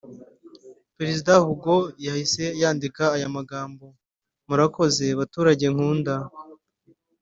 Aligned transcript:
Perezida 0.97 1.31
Hugo 1.45 1.75
yahise 2.05 2.43
yandika 2.61 3.03
aya 3.15 3.29
magambo 3.37 3.85
«Murakoze 4.47 5.05
baturage 5.19 5.65
nkunda 5.73 6.13